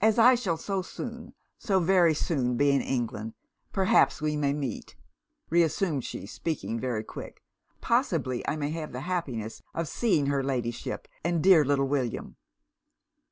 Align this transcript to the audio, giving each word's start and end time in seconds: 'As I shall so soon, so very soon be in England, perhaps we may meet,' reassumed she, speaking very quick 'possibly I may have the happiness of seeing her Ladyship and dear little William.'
'As 0.00 0.18
I 0.18 0.34
shall 0.34 0.56
so 0.56 0.82
soon, 0.82 1.32
so 1.58 1.78
very 1.78 2.12
soon 2.12 2.56
be 2.56 2.72
in 2.72 2.80
England, 2.80 3.34
perhaps 3.72 4.20
we 4.20 4.36
may 4.36 4.52
meet,' 4.52 4.96
reassumed 5.48 6.04
she, 6.04 6.26
speaking 6.26 6.80
very 6.80 7.04
quick 7.04 7.40
'possibly 7.80 8.44
I 8.48 8.56
may 8.56 8.70
have 8.70 8.90
the 8.90 9.02
happiness 9.02 9.62
of 9.74 9.86
seeing 9.86 10.26
her 10.26 10.42
Ladyship 10.42 11.06
and 11.22 11.40
dear 11.40 11.64
little 11.64 11.86
William.' 11.86 12.34